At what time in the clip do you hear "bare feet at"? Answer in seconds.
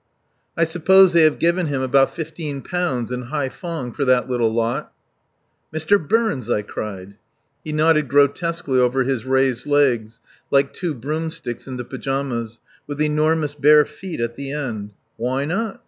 13.53-14.33